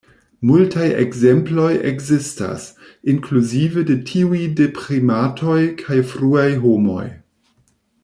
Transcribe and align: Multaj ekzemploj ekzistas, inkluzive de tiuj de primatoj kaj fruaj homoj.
Multaj 0.51 0.85
ekzemploj 1.01 1.73
ekzistas, 1.89 2.65
inkluzive 3.13 3.85
de 3.91 3.99
tiuj 4.09 4.43
de 4.61 4.71
primatoj 4.81 5.63
kaj 5.85 6.03
fruaj 6.15 6.51
homoj. 6.67 7.09